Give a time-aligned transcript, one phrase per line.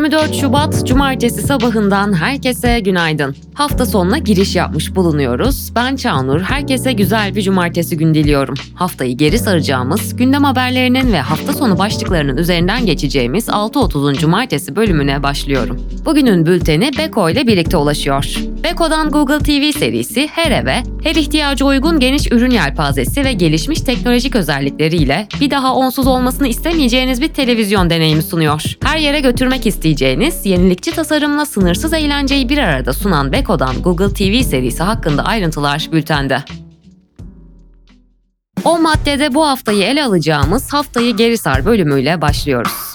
[0.00, 3.36] 24 Şubat Cumartesi sabahından herkese günaydın.
[3.54, 5.72] Hafta sonuna giriş yapmış bulunuyoruz.
[5.74, 8.54] Ben Çağnur, herkese güzel bir cumartesi gün diliyorum.
[8.74, 15.80] Haftayı geri saracağımız, gündem haberlerinin ve hafta sonu başlıklarının üzerinden geçeceğimiz 6.30'un Cumartesi bölümüne başlıyorum.
[16.04, 18.34] Bugünün bülteni Beko ile birlikte ulaşıyor.
[18.64, 24.36] Beko'dan Google TV serisi her eve, her ihtiyaca uygun geniş ürün yelpazesi ve gelişmiş teknolojik
[24.36, 28.62] özellikleriyle bir daha onsuz olmasını istemeyeceğiniz bir televizyon deneyimi sunuyor.
[28.84, 34.82] Her yere götürmek isteyeceğiniz, yenilikçi tasarımla sınırsız eğlenceyi bir arada sunan Beko'dan Google TV serisi
[34.82, 36.44] hakkında ayrıntılar bültende.
[38.64, 42.89] O maddede bu haftayı ele alacağımız Haftayı Geri Sar bölümüyle başlıyoruz.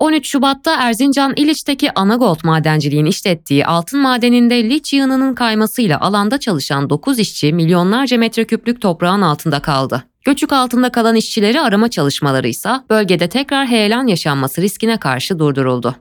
[0.00, 7.18] 13 Şubat'ta Erzincan İliç'teki Anagold madenciliğin işlettiği altın madeninde liç yığınının kaymasıyla alanda çalışan 9
[7.18, 10.04] işçi milyonlarca metreküplük toprağın altında kaldı.
[10.24, 15.96] Göçük altında kalan işçileri arama çalışmaları ise bölgede tekrar heyelan yaşanması riskine karşı durduruldu.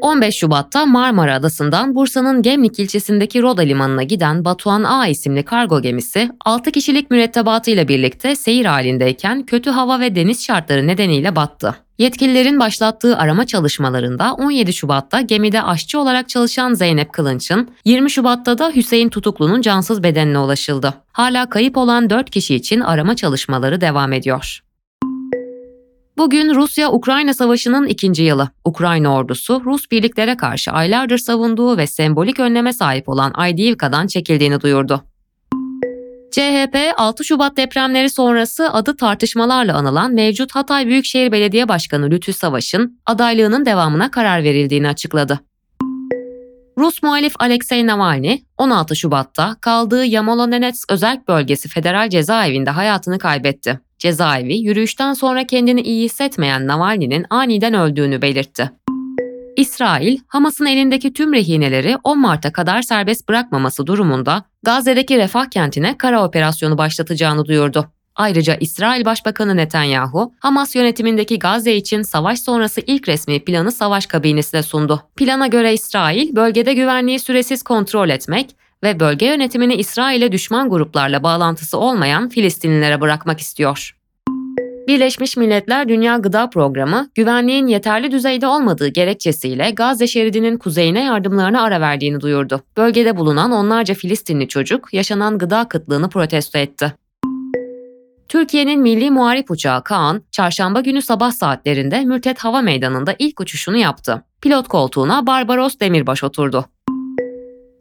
[0.00, 6.30] 15 Şubat'ta Marmara Adası'ndan Bursa'nın Gemlik ilçesindeki Roda Limanı'na giden Batuhan A isimli kargo gemisi
[6.44, 11.76] 6 kişilik mürettebatıyla birlikte seyir halindeyken kötü hava ve deniz şartları nedeniyle battı.
[11.98, 18.72] Yetkililerin başlattığı arama çalışmalarında 17 Şubat'ta gemide aşçı olarak çalışan Zeynep Kılınç'ın, 20 Şubat'ta da
[18.74, 20.94] Hüseyin Tutuklu'nun cansız bedenine ulaşıldı.
[21.12, 24.60] Hala kayıp olan 4 kişi için arama çalışmaları devam ediyor.
[26.20, 28.48] Bugün Rusya-Ukrayna Savaşı'nın ikinci yılı.
[28.64, 35.04] Ukrayna ordusu Rus birliklere karşı aylardır savunduğu ve sembolik önleme sahip olan Aydiyivka'dan çekildiğini duyurdu.
[36.30, 43.00] CHP 6 Şubat depremleri sonrası adı tartışmalarla anılan mevcut Hatay Büyükşehir Belediye Başkanı Lütfü Savaş'ın
[43.06, 45.40] adaylığının devamına karar verildiğini açıkladı.
[46.78, 53.80] Rus muhalif Alexei Navalny 16 Şubat'ta kaldığı Yamolonenets özel bölgesi federal cezaevinde hayatını kaybetti.
[54.00, 58.70] Cezaevi yürüyüşten sonra kendini iyi hissetmeyen Navalny'nin aniden öldüğünü belirtti.
[59.56, 66.24] İsrail, Hamas'ın elindeki tüm rehineleri 10 Mart'a kadar serbest bırakmaması durumunda Gazze'deki Refah kentine kara
[66.24, 67.90] operasyonu başlatacağını duyurdu.
[68.16, 74.62] Ayrıca İsrail Başbakanı Netanyahu, Hamas yönetimindeki Gazze için savaş sonrası ilk resmi planı savaş kabinesine
[74.62, 75.02] sundu.
[75.16, 81.78] Plana göre İsrail, bölgede güvenliği süresiz kontrol etmek ve bölge yönetimini İsrail'e düşman gruplarla bağlantısı
[81.78, 83.96] olmayan Filistinlilere bırakmak istiyor.
[84.88, 91.80] Birleşmiş Milletler Dünya Gıda Programı, güvenliğin yeterli düzeyde olmadığı gerekçesiyle Gazze şeridinin kuzeyine yardımlarına ara
[91.80, 92.62] verdiğini duyurdu.
[92.76, 96.92] Bölgede bulunan onlarca Filistinli çocuk yaşanan gıda kıtlığını protesto etti.
[98.28, 104.22] Türkiye'nin milli muharip uçağı Kaan, çarşamba günü sabah saatlerinde Mürtet Hava Meydanı'nda ilk uçuşunu yaptı.
[104.42, 106.64] Pilot koltuğuna Barbaros Demirbaş oturdu.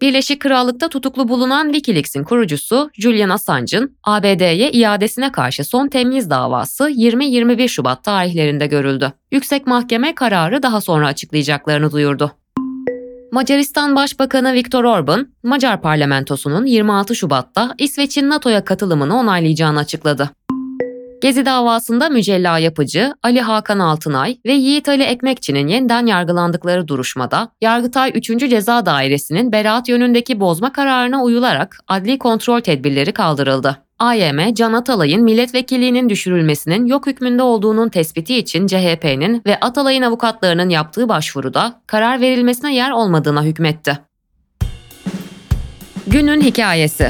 [0.02, 7.68] Birleşik Krallık'ta tutuklu bulunan Wikileaks'in kurucusu Julian Assange'ın ABD'ye iadesine karşı son temyiz davası 20-21
[7.68, 9.14] Şubat tarihlerinde görüldü.
[9.32, 12.32] Yüksek Mahkeme kararı daha sonra açıklayacaklarını duyurdu.
[13.32, 20.30] Macaristan Başbakanı Viktor Orban, Macar parlamentosunun 26 Şubat'ta İsveç'in NATO'ya katılımını onaylayacağını açıkladı.
[21.22, 28.12] Gezi davasında Mücella Yapıcı, Ali Hakan Altınay ve Yiğit Ali Ekmekçi'nin yeniden yargılandıkları duruşmada Yargıtay
[28.16, 28.50] 3.
[28.50, 33.78] Ceza Dairesi'nin beraat yönündeki bozma kararına uyularak adli kontrol tedbirleri kaldırıldı.
[34.00, 41.10] AYM, Can Atalay'ın milletvekilliğinin düşürülmesinin yok hükmünde olduğunun tespiti için CHP'nin ve Atalay'ın avukatlarının yaptığı
[41.10, 44.00] başvuruda karar verilmesine yer olmadığına hükmetti.
[46.08, 47.10] Günün hikayesi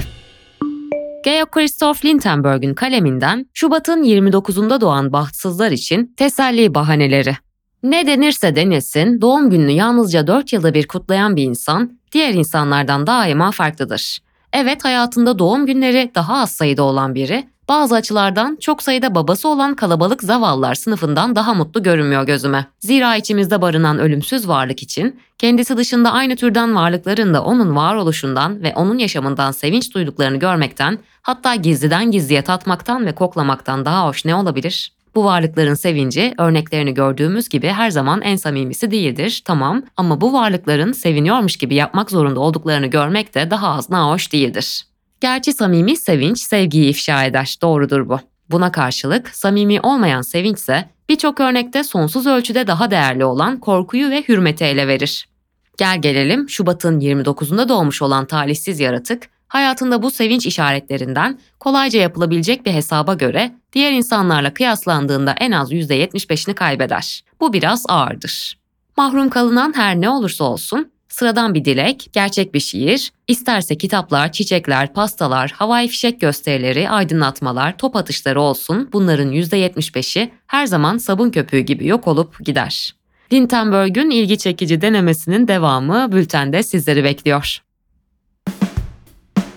[1.24, 7.36] Georg Christoph Lindenberg'ün kaleminden Şubat'ın 29'unda doğan bahtsızlar için teselli bahaneleri.
[7.84, 13.52] Ne denirse denilsin doğum gününü yalnızca 4 yılda bir kutlayan bir insan diğer insanlardan daima
[13.52, 14.20] farklıdır.
[14.54, 19.76] Evet hayatında doğum günleri daha az sayıda olan biri bazı açılardan çok sayıda babası olan
[19.76, 22.66] kalabalık zavallılar sınıfından daha mutlu görünmüyor gözüme.
[22.80, 28.74] Zira içimizde barınan ölümsüz varlık için kendisi dışında aynı türden varlıkların da onun varoluşundan ve
[28.76, 34.92] onun yaşamından sevinç duyduklarını görmekten, hatta gizliden gizliye tatmaktan ve koklamaktan daha hoş ne olabilir?
[35.16, 40.92] Bu varlıkların sevinci örneklerini gördüğümüz gibi her zaman en samimisi değildir, tamam ama bu varlıkların
[40.92, 44.89] seviniyormuş gibi yapmak zorunda olduklarını görmek de daha az nahoş değildir.
[45.22, 48.20] Gerçi samimi sevinç sevgiyi ifşa eder, doğrudur bu.
[48.52, 54.24] Buna karşılık samimi olmayan sevinç ise birçok örnekte sonsuz ölçüde daha değerli olan korkuyu ve
[54.28, 55.30] hürmeti ele verir.
[55.78, 62.72] Gel gelelim Şubat'ın 29'unda doğmuş olan talihsiz yaratık, hayatında bu sevinç işaretlerinden kolayca yapılabilecek bir
[62.72, 67.24] hesaba göre diğer insanlarla kıyaslandığında en az %75'ini kaybeder.
[67.40, 68.60] Bu biraz ağırdır.
[68.98, 74.94] Mahrum kalınan her ne olursa olsun Sıradan bir dilek, gerçek bir şiir, isterse kitaplar, çiçekler,
[74.94, 81.88] pastalar, havai fişek gösterileri, aydınlatmalar, top atışları olsun bunların %75'i her zaman sabun köpüğü gibi
[81.88, 82.96] yok olup gider.
[83.34, 87.62] Lindenberg'ün ilgi çekici denemesinin devamı bültende sizleri bekliyor.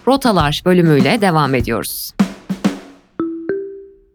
[0.06, 2.12] Rotalar bölümüyle devam ediyoruz.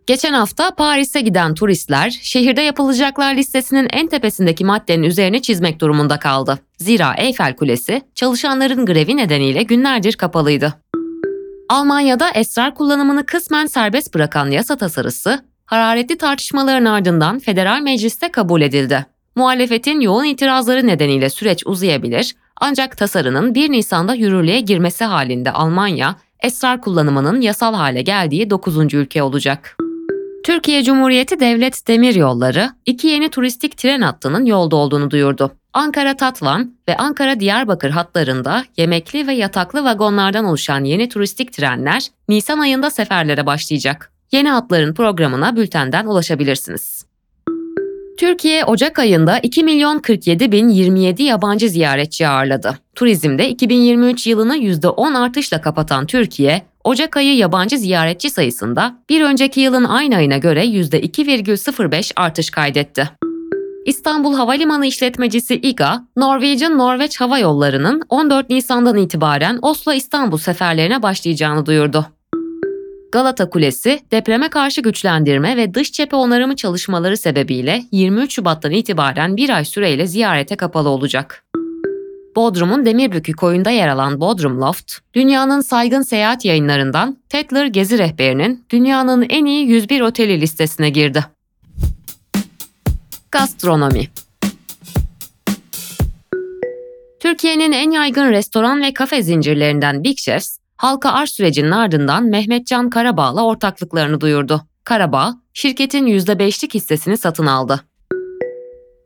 [0.08, 6.60] Geçen hafta Paris'e giden turistler şehirde yapılacaklar listesinin en tepesindeki maddenin üzerine çizmek durumunda kaldı.
[6.78, 10.74] Zira Eyfel Kulesi çalışanların grevi nedeniyle günlerdir kapalıydı.
[11.70, 19.06] Almanya'da esrar kullanımını kısmen serbest bırakan yasa tasarısı, hararetli tartışmaların ardından federal mecliste kabul edildi.
[19.36, 26.82] Muhalefetin yoğun itirazları nedeniyle süreç uzayabilir ancak tasarının 1 Nisan'da yürürlüğe girmesi halinde Almanya, esrar
[26.82, 28.94] kullanımının yasal hale geldiği 9.
[28.94, 29.78] ülke olacak.
[30.44, 35.52] Türkiye Cumhuriyeti Devlet Demiryolları iki yeni turistik tren hattının yolda olduğunu duyurdu.
[35.74, 42.60] Ankara Tatvan ve Ankara Diyarbakır hatlarında yemekli ve yataklı vagonlardan oluşan yeni turistik trenler Nisan
[42.60, 44.12] ayında seferlere başlayacak.
[44.32, 47.07] Yeni hatların programına bültenden ulaşabilirsiniz.
[48.18, 52.78] Türkiye Ocak ayında 2 milyon 47 bin 27 yabancı ziyaretçi ağırladı.
[52.96, 59.84] Turizmde 2023 yılını %10 artışla kapatan Türkiye, Ocak ayı yabancı ziyaretçi sayısında bir önceki yılın
[59.84, 63.10] aynı ayına göre %2,05 artış kaydetti.
[63.86, 72.06] İstanbul Havalimanı işletmecisi İGA, Norwegian Norveç Hava Yolları'nın 14 Nisan'dan itibaren Oslo-İstanbul seferlerine başlayacağını duyurdu.
[73.12, 79.50] Galata Kulesi, depreme karşı güçlendirme ve dış cephe onarımı çalışmaları sebebiyle 23 Şubat'tan itibaren bir
[79.50, 81.44] ay süreyle ziyarete kapalı olacak.
[82.36, 89.26] Bodrum'un Demirbükü koyunda yer alan Bodrum Loft, dünyanın saygın seyahat yayınlarından Tetler Gezi Rehberi'nin dünyanın
[89.30, 91.26] en iyi 101 oteli listesine girdi.
[93.32, 94.08] Gastronomi
[97.20, 103.46] Türkiye'nin en yaygın restoran ve kafe zincirlerinden Big Chefs, halka arz sürecinin ardından Mehmetcan Karabağ'la
[103.46, 104.62] ortaklıklarını duyurdu.
[104.84, 107.82] Karabağ, şirketin %5'lik hissesini satın aldı.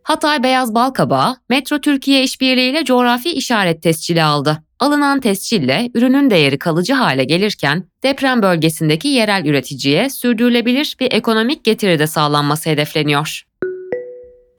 [0.04, 4.64] Hatay Beyaz Balkabağı, Metro Türkiye işbirliğiyle coğrafi işaret tescili aldı.
[4.80, 12.00] Alınan tescille ürünün değeri kalıcı hale gelirken deprem bölgesindeki yerel üreticiye sürdürülebilir bir ekonomik getiri
[12.00, 13.51] de sağlanması hedefleniyor.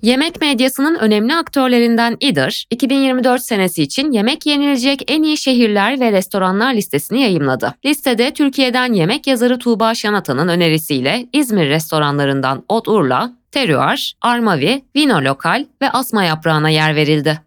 [0.02, 6.75] Yemek medyasının önemli aktörlerinden İDIR, 2024 senesi için yemek yenilecek en iyi şehirler ve restoranlar
[6.75, 7.75] listesini yayımladı.
[7.84, 15.64] Listede Türkiye'den yemek yazarı Tuğba Şanatan'ın önerisiyle İzmir restoranlarından Ot Urla, Terroir, Armavi, Vino Lokal
[15.82, 17.40] ve Asma Yaprağı'na yer verildi.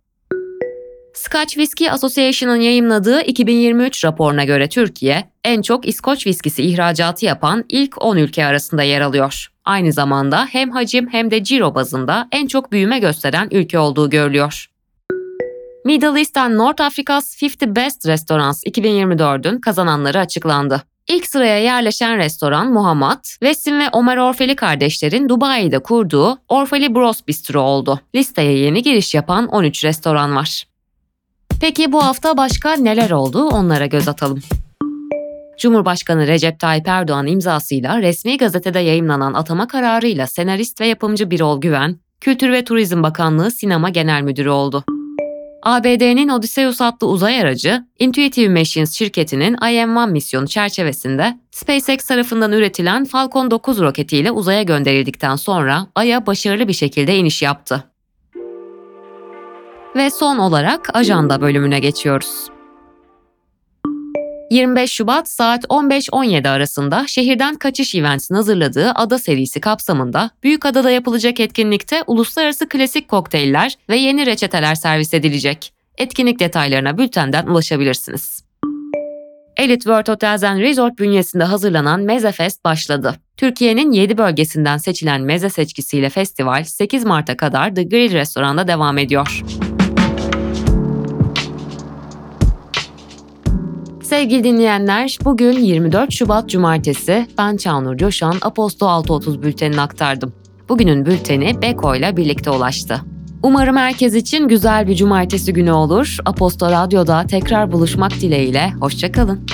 [1.13, 8.03] Scotch Whisky Association'ın yayımladığı 2023 raporuna göre Türkiye, en çok İskoç viskisi ihracatı yapan ilk
[8.03, 9.54] 10 ülke arasında yer alıyor.
[9.65, 14.65] Aynı zamanda hem hacim hem de ciro bazında en çok büyüme gösteren ülke olduğu görülüyor.
[15.85, 20.83] Middle East and North Africa's 50 Best Restaurants 2024'ün kazananları açıklandı.
[21.07, 27.61] İlk sıraya yerleşen restoran Muhammed, Westin ve Ömer Orfeli kardeşlerin Dubai'de kurduğu Orfeli Bros Bistro
[27.61, 27.99] oldu.
[28.15, 30.63] Listeye yeni giriş yapan 13 restoran var.
[31.61, 34.41] Peki bu hafta başka neler oldu onlara göz atalım.
[35.57, 41.99] Cumhurbaşkanı Recep Tayyip Erdoğan imzasıyla resmi gazetede yayımlanan atama kararıyla senarist ve yapımcı Birol Güven,
[42.21, 44.83] Kültür ve Turizm Bakanlığı Sinema Genel Müdürü oldu.
[45.63, 53.51] ABD'nin Odysseus adlı uzay aracı, Intuitive Machines şirketinin IM-1 misyonu çerçevesinde SpaceX tarafından üretilen Falcon
[53.51, 57.83] 9 roketiyle uzaya gönderildikten sonra Ay'a başarılı bir şekilde iniş yaptı.
[59.95, 62.54] Ve son olarak ajanda bölümüne geçiyoruz.
[64.51, 72.03] 25 Şubat saat 15-17 arasında şehirden kaçış events'in hazırladığı Ada serisi kapsamında Büyükada'da yapılacak etkinlikte
[72.07, 75.73] uluslararası klasik kokteyller ve yeni reçeteler servis edilecek.
[75.97, 78.45] Etkinlik detaylarına bültenden ulaşabilirsiniz.
[79.57, 83.15] Elite World Hotels and Resort bünyesinde hazırlanan Meze Fest başladı.
[83.37, 89.41] Türkiye'nin 7 bölgesinden seçilen meze seçkisiyle festival 8 Mart'a kadar The Grill restoranda devam ediyor.
[94.05, 100.33] Sevgili dinleyenler, bugün 24 Şubat Cumartesi ben Çağnur Coşan Aposto 630 bültenini aktardım.
[100.69, 103.01] Bugünün bülteni Beko ile birlikte ulaştı.
[103.43, 106.17] Umarım herkes için güzel bir cumartesi günü olur.
[106.25, 109.45] Aposto Radyo'da tekrar buluşmak dileğiyle, hoşçakalın.